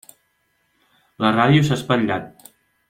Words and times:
La 1.25 1.31
ràdio 1.37 1.69
s'ha 1.69 1.81
espatllat. 1.81 2.53